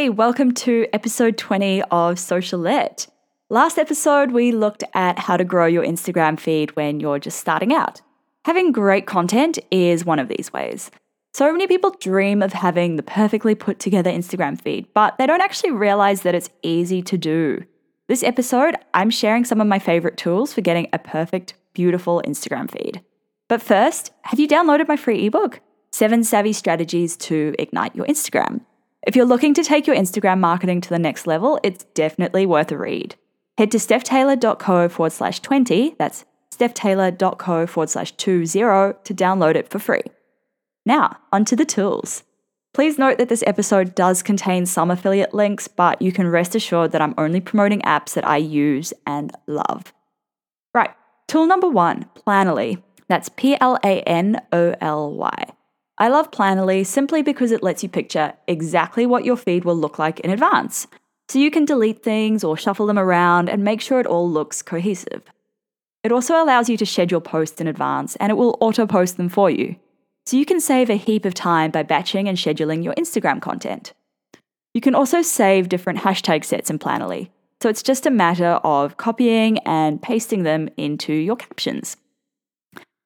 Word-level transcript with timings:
Hey, 0.00 0.08
welcome 0.08 0.54
to 0.54 0.86
episode 0.94 1.36
20 1.36 1.82
of 1.82 2.14
Socialette. 2.14 3.06
Last 3.50 3.76
episode, 3.76 4.30
we 4.30 4.50
looked 4.50 4.82
at 4.94 5.18
how 5.18 5.36
to 5.36 5.44
grow 5.44 5.66
your 5.66 5.84
Instagram 5.84 6.40
feed 6.40 6.74
when 6.74 7.00
you're 7.00 7.18
just 7.18 7.38
starting 7.38 7.74
out. 7.74 8.00
Having 8.46 8.72
great 8.72 9.06
content 9.06 9.58
is 9.70 10.06
one 10.06 10.18
of 10.18 10.28
these 10.28 10.54
ways. 10.54 10.90
So 11.34 11.52
many 11.52 11.66
people 11.66 11.94
dream 12.00 12.40
of 12.40 12.54
having 12.54 12.96
the 12.96 13.02
perfectly 13.02 13.54
put 13.54 13.78
together 13.78 14.10
Instagram 14.10 14.58
feed, 14.58 14.86
but 14.94 15.18
they 15.18 15.26
don't 15.26 15.42
actually 15.42 15.72
realize 15.72 16.22
that 16.22 16.34
it's 16.34 16.48
easy 16.62 17.02
to 17.02 17.18
do. 17.18 17.64
This 18.08 18.22
episode, 18.22 18.76
I'm 18.94 19.10
sharing 19.10 19.44
some 19.44 19.60
of 19.60 19.66
my 19.66 19.78
favorite 19.78 20.16
tools 20.16 20.54
for 20.54 20.62
getting 20.62 20.88
a 20.94 20.98
perfect, 20.98 21.52
beautiful 21.74 22.22
Instagram 22.24 22.70
feed. 22.70 23.02
But 23.48 23.60
first, 23.60 24.12
have 24.22 24.40
you 24.40 24.48
downloaded 24.48 24.88
my 24.88 24.96
free 24.96 25.26
ebook, 25.26 25.60
Seven 25.92 26.24
Savvy 26.24 26.54
Strategies 26.54 27.18
to 27.18 27.54
Ignite 27.58 27.94
Your 27.94 28.06
Instagram? 28.06 28.62
If 29.06 29.16
you're 29.16 29.26
looking 29.26 29.54
to 29.54 29.64
take 29.64 29.86
your 29.86 29.96
Instagram 29.96 30.40
marketing 30.40 30.82
to 30.82 30.90
the 30.90 30.98
next 30.98 31.26
level, 31.26 31.58
it's 31.62 31.84
definitely 31.94 32.44
worth 32.44 32.70
a 32.70 32.76
read. 32.76 33.16
Head 33.56 33.70
to 33.70 33.78
stephtaylor.co 33.78 34.88
forward 34.88 35.12
slash 35.12 35.40
20, 35.40 35.96
that's 35.98 36.24
stephtaylor.co 36.54 37.66
forward 37.66 37.90
slash 37.90 38.12
20 38.12 38.46
to 38.46 39.14
download 39.14 39.54
it 39.54 39.68
for 39.68 39.78
free. 39.78 40.02
Now, 40.84 41.16
onto 41.32 41.56
the 41.56 41.64
tools. 41.64 42.24
Please 42.72 42.98
note 42.98 43.18
that 43.18 43.28
this 43.28 43.42
episode 43.46 43.94
does 43.94 44.22
contain 44.22 44.64
some 44.64 44.90
affiliate 44.90 45.34
links, 45.34 45.66
but 45.66 46.00
you 46.00 46.12
can 46.12 46.28
rest 46.28 46.54
assured 46.54 46.92
that 46.92 47.02
I'm 47.02 47.14
only 47.18 47.40
promoting 47.40 47.80
apps 47.82 48.14
that 48.14 48.26
I 48.26 48.36
use 48.36 48.92
and 49.06 49.34
love. 49.46 49.92
Right, 50.72 50.90
tool 51.26 51.46
number 51.46 51.68
one, 51.68 52.06
Planoly. 52.14 52.82
That's 53.08 53.28
P 53.30 53.56
L 53.60 53.76
A 53.82 54.02
N 54.02 54.40
O 54.52 54.74
L 54.80 55.12
Y. 55.12 55.46
I 56.00 56.08
love 56.08 56.30
Planoly 56.30 56.86
simply 56.86 57.20
because 57.20 57.52
it 57.52 57.62
lets 57.62 57.82
you 57.82 57.88
picture 57.90 58.32
exactly 58.48 59.04
what 59.04 59.26
your 59.26 59.36
feed 59.36 59.66
will 59.66 59.76
look 59.76 59.98
like 59.98 60.18
in 60.20 60.30
advance. 60.30 60.86
So 61.28 61.38
you 61.38 61.50
can 61.50 61.66
delete 61.66 62.02
things 62.02 62.42
or 62.42 62.56
shuffle 62.56 62.86
them 62.86 62.98
around 62.98 63.50
and 63.50 63.62
make 63.62 63.82
sure 63.82 64.00
it 64.00 64.06
all 64.06 64.28
looks 64.28 64.62
cohesive. 64.62 65.22
It 66.02 66.10
also 66.10 66.42
allows 66.42 66.70
you 66.70 66.78
to 66.78 66.86
schedule 66.86 67.20
posts 67.20 67.60
in 67.60 67.66
advance 67.66 68.16
and 68.16 68.30
it 68.30 68.36
will 68.36 68.56
auto 68.62 68.86
post 68.86 69.18
them 69.18 69.28
for 69.28 69.50
you. 69.50 69.76
So 70.24 70.38
you 70.38 70.46
can 70.46 70.58
save 70.58 70.88
a 70.88 70.96
heap 70.96 71.26
of 71.26 71.34
time 71.34 71.70
by 71.70 71.82
batching 71.82 72.28
and 72.28 72.38
scheduling 72.38 72.82
your 72.82 72.94
Instagram 72.94 73.42
content. 73.42 73.92
You 74.72 74.80
can 74.80 74.94
also 74.94 75.20
save 75.20 75.68
different 75.68 75.98
hashtag 75.98 76.46
sets 76.46 76.70
in 76.70 76.78
Planoly. 76.78 77.28
So 77.62 77.68
it's 77.68 77.82
just 77.82 78.06
a 78.06 78.10
matter 78.10 78.58
of 78.64 78.96
copying 78.96 79.58
and 79.66 80.00
pasting 80.00 80.44
them 80.44 80.70
into 80.78 81.12
your 81.12 81.36
captions. 81.36 81.98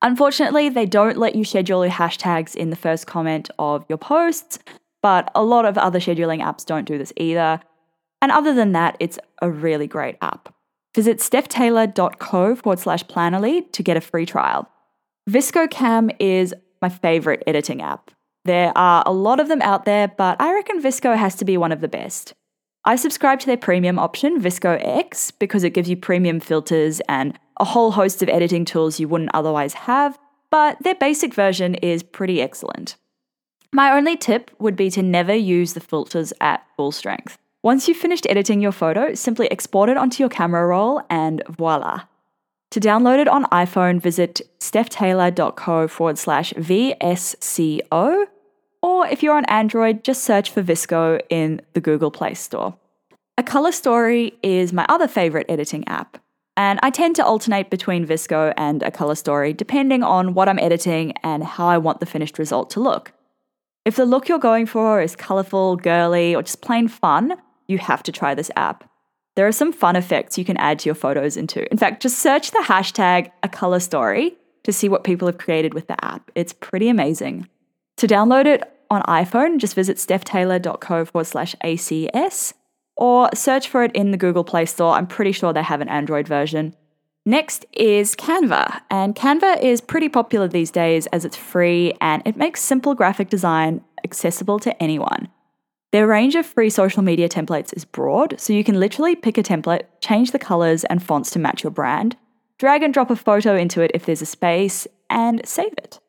Unfortunately, 0.04 0.68
they 0.68 0.84
don't 0.84 1.16
let 1.16 1.34
you 1.34 1.46
schedule 1.46 1.82
your 1.82 1.94
hashtags 1.94 2.54
in 2.54 2.68
the 2.68 2.76
first 2.76 3.06
comment 3.06 3.50
of 3.58 3.86
your 3.88 3.96
posts, 3.96 4.58
but 5.02 5.30
a 5.34 5.42
lot 5.42 5.64
of 5.64 5.78
other 5.78 5.98
scheduling 5.98 6.42
apps 6.42 6.66
don't 6.66 6.84
do 6.84 6.98
this 6.98 7.10
either. 7.16 7.58
And 8.20 8.30
other 8.30 8.54
than 8.54 8.72
that, 8.72 8.98
it's 9.00 9.18
a 9.40 9.50
really 9.50 9.86
great 9.86 10.16
app. 10.20 10.54
Visit 10.94 11.20
stephtaylor.co 11.20 12.54
forward 12.54 12.78
slash 12.78 13.02
Planoly 13.04 13.72
to 13.72 13.82
get 13.82 13.96
a 13.96 14.02
free 14.02 14.26
trial. 14.26 14.68
VSCO 15.30 15.70
Cam 15.70 16.10
is 16.20 16.52
my 16.82 16.90
favorite 16.90 17.42
editing 17.46 17.80
app. 17.80 18.10
There 18.44 18.76
are 18.76 19.02
a 19.06 19.12
lot 19.12 19.40
of 19.40 19.48
them 19.48 19.62
out 19.62 19.86
there, 19.86 20.08
but 20.08 20.38
I 20.38 20.52
reckon 20.52 20.82
VSCO 20.82 21.16
has 21.16 21.34
to 21.36 21.46
be 21.46 21.56
one 21.56 21.72
of 21.72 21.80
the 21.80 21.88
best. 21.88 22.34
I 22.84 22.96
subscribe 22.96 23.40
to 23.40 23.46
their 23.46 23.56
premium 23.56 23.98
option, 23.98 24.38
VSCO 24.38 24.78
X, 24.86 25.30
because 25.30 25.64
it 25.64 25.70
gives 25.70 25.88
you 25.88 25.96
premium 25.96 26.40
filters 26.40 27.00
and 27.08 27.38
a 27.58 27.64
whole 27.64 27.92
host 27.92 28.22
of 28.22 28.28
editing 28.28 28.64
tools 28.64 28.98
you 29.00 29.08
wouldn't 29.08 29.30
otherwise 29.34 29.74
have, 29.74 30.18
but 30.50 30.82
their 30.82 30.94
basic 30.94 31.34
version 31.34 31.74
is 31.76 32.02
pretty 32.02 32.40
excellent. 32.40 32.96
My 33.72 33.90
only 33.90 34.16
tip 34.16 34.50
would 34.58 34.76
be 34.76 34.90
to 34.90 35.02
never 35.02 35.34
use 35.34 35.74
the 35.74 35.80
filters 35.80 36.32
at 36.40 36.64
full 36.76 36.92
strength. 36.92 37.38
Once 37.62 37.88
you've 37.88 37.96
finished 37.96 38.26
editing 38.28 38.60
your 38.60 38.72
photo, 38.72 39.14
simply 39.14 39.50
export 39.50 39.88
it 39.88 39.96
onto 39.96 40.22
your 40.22 40.28
camera 40.28 40.66
roll 40.66 41.02
and 41.08 41.42
voila. 41.48 42.02
To 42.70 42.80
download 42.80 43.20
it 43.20 43.28
on 43.28 43.44
iPhone, 43.46 44.00
visit 44.00 44.40
stephtaylor.co 44.60 45.88
forward 45.88 46.18
slash 46.18 46.52
VSCO, 46.54 48.24
or 48.82 49.06
if 49.06 49.22
you're 49.22 49.36
on 49.36 49.44
Android, 49.46 50.04
just 50.04 50.24
search 50.24 50.50
for 50.50 50.62
VSCO 50.62 51.20
in 51.30 51.60
the 51.72 51.80
Google 51.80 52.10
Play 52.10 52.34
Store. 52.34 52.76
A 53.38 53.42
Color 53.42 53.72
Story 53.72 54.34
is 54.42 54.72
my 54.72 54.84
other 54.88 55.08
favorite 55.08 55.46
editing 55.48 55.86
app. 55.88 56.18
And 56.56 56.78
I 56.82 56.90
tend 56.90 57.16
to 57.16 57.24
alternate 57.24 57.70
between 57.70 58.06
VSCO 58.06 58.54
and 58.56 58.82
a 58.82 58.90
color 58.90 59.14
story 59.14 59.52
depending 59.52 60.02
on 60.02 60.34
what 60.34 60.48
I'm 60.48 60.58
editing 60.58 61.12
and 61.22 61.42
how 61.42 61.66
I 61.66 61.78
want 61.78 62.00
the 62.00 62.06
finished 62.06 62.38
result 62.38 62.70
to 62.70 62.80
look. 62.80 63.12
If 63.84 63.96
the 63.96 64.06
look 64.06 64.28
you're 64.28 64.38
going 64.38 64.66
for 64.66 65.02
is 65.02 65.16
colorful, 65.16 65.76
girly, 65.76 66.34
or 66.34 66.42
just 66.42 66.62
plain 66.62 66.88
fun, 66.88 67.36
you 67.66 67.78
have 67.78 68.02
to 68.04 68.12
try 68.12 68.34
this 68.34 68.50
app. 68.56 68.88
There 69.36 69.46
are 69.46 69.52
some 69.52 69.72
fun 69.72 69.96
effects 69.96 70.38
you 70.38 70.44
can 70.44 70.56
add 70.56 70.78
to 70.80 70.86
your 70.86 70.94
photos 70.94 71.36
into. 71.36 71.70
In 71.70 71.76
fact, 71.76 72.02
just 72.02 72.18
search 72.18 72.52
the 72.52 72.64
hashtag 72.64 73.30
a 73.42 73.48
color 73.48 73.80
story 73.80 74.36
to 74.62 74.72
see 74.72 74.88
what 74.88 75.04
people 75.04 75.26
have 75.26 75.38
created 75.38 75.74
with 75.74 75.88
the 75.88 76.02
app. 76.02 76.30
It's 76.34 76.52
pretty 76.52 76.88
amazing. 76.88 77.48
To 77.98 78.06
download 78.06 78.46
it 78.46 78.62
on 78.90 79.02
iPhone, 79.02 79.58
just 79.58 79.74
visit 79.74 79.96
stephtaylor.co 79.96 81.04
forward 81.04 81.26
slash 81.26 81.54
ACS 81.64 82.54
or 82.96 83.28
search 83.34 83.68
for 83.68 83.84
it 83.84 83.92
in 83.94 84.10
the 84.10 84.16
Google 84.16 84.44
Play 84.44 84.66
Store. 84.66 84.94
I'm 84.94 85.06
pretty 85.06 85.32
sure 85.32 85.52
they 85.52 85.62
have 85.62 85.80
an 85.80 85.88
Android 85.88 86.28
version. 86.28 86.74
Next 87.26 87.64
is 87.72 88.14
Canva, 88.14 88.82
and 88.90 89.14
Canva 89.14 89.62
is 89.62 89.80
pretty 89.80 90.10
popular 90.10 90.46
these 90.46 90.70
days 90.70 91.06
as 91.06 91.24
it's 91.24 91.36
free 91.36 91.94
and 92.00 92.22
it 92.26 92.36
makes 92.36 92.60
simple 92.60 92.94
graphic 92.94 93.30
design 93.30 93.82
accessible 94.04 94.58
to 94.58 94.82
anyone. 94.82 95.28
Their 95.90 96.06
range 96.06 96.34
of 96.34 96.44
free 96.44 96.70
social 96.70 97.02
media 97.02 97.28
templates 97.28 97.74
is 97.74 97.84
broad, 97.84 98.38
so 98.38 98.52
you 98.52 98.64
can 98.64 98.78
literally 98.78 99.16
pick 99.16 99.38
a 99.38 99.42
template, 99.42 99.84
change 100.00 100.32
the 100.32 100.38
colors 100.38 100.84
and 100.84 101.02
fonts 101.02 101.30
to 101.30 101.38
match 101.38 101.62
your 101.62 101.70
brand, 101.70 102.16
drag 102.58 102.82
and 102.82 102.92
drop 102.92 103.10
a 103.10 103.16
photo 103.16 103.56
into 103.56 103.80
it 103.80 103.92
if 103.94 104.04
there's 104.04 104.20
a 104.20 104.26
space, 104.26 104.86
and 105.08 105.40
save 105.46 105.72
it. 105.78 106.00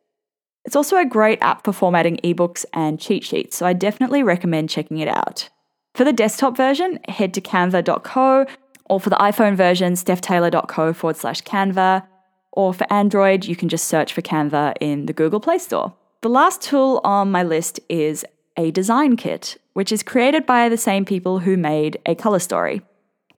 It's 0.65 0.75
also 0.75 0.97
a 0.97 1.05
great 1.05 1.39
app 1.41 1.63
for 1.63 1.71
formatting 1.71 2.17
ebooks 2.23 2.65
and 2.73 2.99
cheat 2.99 3.23
sheets, 3.23 3.55
so 3.55 3.65
I 3.65 3.73
definitely 3.73 4.23
recommend 4.23 4.69
checking 4.69 4.97
it 4.97 5.07
out. 5.07 5.49
For 5.95 6.03
the 6.03 6.11
desktop 6.11 6.57
version, 6.57 6.99
head 7.07 7.33
to 7.35 7.41
canva.co, 7.41 8.45
or 8.89 8.99
for 8.99 9.09
the 9.09 9.15
iPhone 9.15 9.55
version, 9.55 9.93
stephtaylor.co 9.93 10.91
forward 10.91 11.15
slash 11.15 11.41
Canva. 11.43 12.05
Or 12.51 12.73
for 12.73 12.85
Android, 12.91 13.45
you 13.45 13.55
can 13.55 13.69
just 13.69 13.87
search 13.87 14.11
for 14.11 14.21
Canva 14.21 14.73
in 14.81 15.05
the 15.05 15.13
Google 15.13 15.39
Play 15.39 15.57
Store. 15.57 15.93
The 16.21 16.27
last 16.27 16.61
tool 16.61 16.99
on 17.05 17.31
my 17.31 17.43
list 17.43 17.79
is 17.87 18.25
a 18.57 18.71
design 18.71 19.15
kit, 19.15 19.57
which 19.71 19.93
is 19.93 20.03
created 20.03 20.45
by 20.45 20.67
the 20.67 20.75
same 20.75 21.05
people 21.05 21.39
who 21.39 21.55
made 21.55 21.97
a 22.05 22.13
color 22.13 22.39
story. 22.39 22.81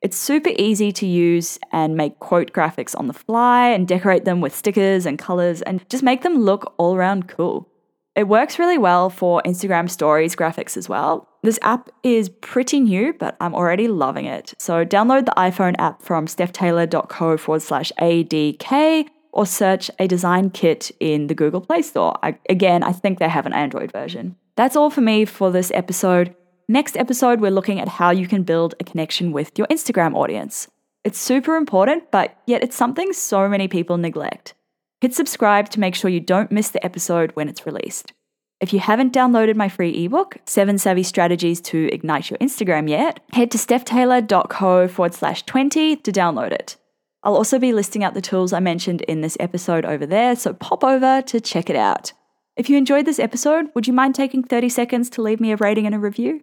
It's 0.02 0.18
super 0.18 0.52
easy 0.58 0.92
to 0.94 1.06
use 1.06 1.60
and 1.72 1.96
make 1.96 2.18
quote 2.18 2.54
graphics 2.54 2.98
on 2.98 3.06
the 3.06 3.14
fly 3.14 3.70
and 3.70 3.88
decorate 3.88 4.26
them 4.26 4.42
with 4.42 4.56
stickers 4.56 5.06
and 5.06 5.20
colors 5.20 5.62
and 5.62 5.88
just 5.92 6.02
make 6.02 6.24
them 6.24 6.40
look 6.40 6.74
all 6.78 6.96
around 6.96 7.28
cool. 7.28 7.70
It 8.18 8.28
works 8.28 8.58
really 8.58 8.80
well 8.80 9.12
for 9.12 9.44
Instagram 9.46 9.88
stories 9.88 10.36
graphics 10.36 10.76
as 10.76 10.90
well. 10.90 11.30
This 11.44 11.60
app 11.62 11.92
is 12.02 12.30
pretty 12.30 12.80
new, 12.80 13.14
but 13.14 13.38
I'm 13.40 13.54
already 13.54 13.88
loving 13.88 14.26
it. 14.26 14.56
So 14.58 14.84
download 14.84 15.26
the 15.26 15.36
iPhone 15.38 15.76
app 15.78 16.02
from 16.02 16.26
stephtaylor.co 16.26 17.38
forward 17.38 17.62
slash 17.62 17.92
ADK 18.02 19.08
or 19.34 19.46
search 19.46 19.92
a 20.00 20.08
design 20.08 20.50
kit 20.50 20.90
in 21.00 21.28
the 21.28 21.36
Google 21.36 21.62
Play 21.62 21.84
Store. 21.84 22.18
I, 22.24 22.40
again, 22.50 22.82
I 22.82 22.92
think 22.92 23.20
they 23.20 23.30
have 23.30 23.46
an 23.46 23.54
Android 23.54 23.92
version. 23.92 24.36
That's 24.56 24.76
all 24.76 24.90
for 24.90 25.02
me 25.02 25.26
for 25.26 25.52
this 25.52 25.70
episode. 25.76 26.36
Next 26.68 26.98
episode, 26.98 27.40
we're 27.40 27.52
looking 27.52 27.80
at 27.80 27.88
how 27.88 28.10
you 28.10 28.28
can 28.28 28.42
build 28.42 28.74
a 28.80 28.84
connection 28.84 29.32
with 29.32 29.56
your 29.60 29.68
Instagram 29.68 30.16
audience. 30.16 30.68
It's 31.04 31.20
super 31.20 31.56
important, 31.56 32.10
but 32.10 32.36
yet 32.48 32.64
it's 32.64 32.76
something 32.76 33.14
so 33.14 33.48
many 33.48 33.68
people 33.68 33.98
neglect. 33.98 34.56
Hit 35.02 35.14
subscribe 35.14 35.70
to 35.70 35.80
make 35.80 35.96
sure 35.96 36.10
you 36.10 36.20
don't 36.20 36.52
miss 36.52 36.70
the 36.70 36.84
episode 36.84 37.32
when 37.36 37.50
it's 37.50 37.66
released. 37.66 38.14
If 38.60 38.74
you 38.74 38.80
haven't 38.80 39.14
downloaded 39.14 39.56
my 39.56 39.70
free 39.70 40.06
ebook, 40.06 40.38
Seven 40.46 40.80
Savvy 40.80 41.04
Strategies 41.04 41.62
to 41.62 41.88
Ignite 41.94 42.32
Your 42.32 42.40
Instagram 42.40 42.90
yet, 42.90 43.20
head 43.32 43.52
to 43.52 43.58
stephtaylor.co 43.60 44.88
forward 44.88 45.14
slash 45.14 45.44
20 45.44 45.98
to 45.98 46.12
download 46.12 46.52
it. 46.52 46.76
I'll 47.22 47.36
also 47.36 47.60
be 47.60 47.74
listing 47.74 48.04
out 48.04 48.16
the 48.16 48.22
tools 48.22 48.54
I 48.54 48.60
mentioned 48.60 49.02
in 49.02 49.22
this 49.22 49.38
episode 49.40 49.86
over 49.86 50.08
there, 50.08 50.36
so 50.36 50.54
pop 50.54 50.84
over 50.84 51.22
to 51.22 51.42
check 51.42 51.70
it 51.70 51.76
out. 51.76 52.14
If 52.56 52.70
you 52.70 52.78
enjoyed 52.78 53.06
this 53.06 53.20
episode, 53.20 53.68
would 53.76 53.86
you 53.86 53.94
mind 53.94 54.16
taking 54.16 54.42
30 54.42 54.70
seconds 54.70 55.12
to 55.12 55.22
leave 55.22 55.40
me 55.40 55.52
a 55.52 55.58
rating 55.58 55.86
and 55.86 55.94
a 55.94 56.00
review? 56.00 56.42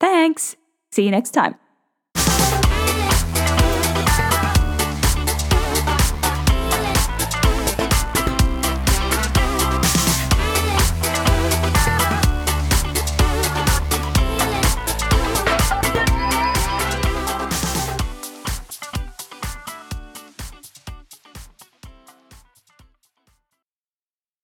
Thanks! 0.00 0.56
See 0.90 1.04
you 1.04 1.12
next 1.12 1.30
time. 1.30 1.54